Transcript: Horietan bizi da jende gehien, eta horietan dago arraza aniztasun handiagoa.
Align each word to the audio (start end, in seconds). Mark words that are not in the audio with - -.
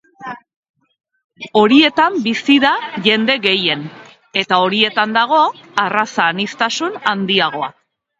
Horietan 1.59 2.15
bizi 2.23 2.55
da 2.63 2.71
jende 3.07 3.35
gehien, 3.43 3.83
eta 4.43 4.59
horietan 4.63 5.13
dago 5.19 5.43
arraza 5.85 6.27
aniztasun 6.37 6.99
handiagoa. 7.13 7.71